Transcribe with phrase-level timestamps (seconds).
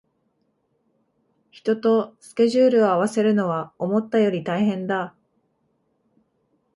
[1.51, 5.13] 人とスケジュールを合わせるのは思ったより大変だ